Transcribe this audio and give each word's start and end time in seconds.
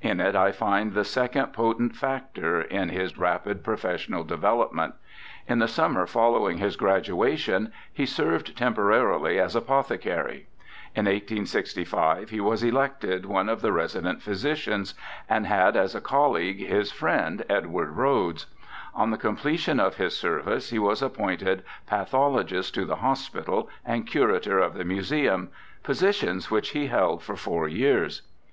In 0.00 0.20
it 0.20 0.36
I 0.36 0.52
find 0.52 0.92
the 0.92 1.02
second 1.02 1.48
potent 1.52 1.96
factor 1.96 2.60
in 2.60 2.90
his 2.90 3.18
rapid 3.18 3.64
professional 3.64 4.22
development. 4.22 4.94
In 5.48 5.58
the 5.58 5.66
summer 5.66 6.06
following 6.06 6.58
his 6.58 6.76
graduation 6.76 7.72
he 7.92 8.06
served 8.06 8.56
temporarily 8.56 9.40
as 9.40 9.56
apothecary. 9.56 10.46
In 10.94 11.06
1865 11.06 12.30
he 12.30 12.38
was 12.40 12.62
elected 12.62 13.26
one 13.26 13.48
of 13.48 13.62
the 13.62 13.72
resident 13.72 14.22
physicians, 14.22 14.94
and 15.28 15.44
had 15.44 15.76
as 15.76 15.96
a 15.96 16.00
colleague 16.00 16.60
his 16.64 16.92
friend, 16.92 17.44
Edward 17.50 17.96
Rhoads. 17.96 18.46
On 18.94 19.10
the 19.10 19.18
completion 19.18 19.80
of 19.80 19.96
his 19.96 20.16
service 20.16 20.70
he 20.70 20.78
was 20.78 21.02
appointed 21.02 21.64
pathologist 21.88 22.76
to 22.76 22.84
the 22.84 23.00
Hospital 23.02 23.68
and 23.84 24.06
curator 24.06 24.60
of 24.60 24.74
the 24.74 24.84
Museum, 24.84 25.48
positions 25.82 26.48
which 26.48 26.68
he 26.68 26.86
held 26.86 27.24
for 27.24 27.34
four 27.34 27.66
years. 27.66 28.22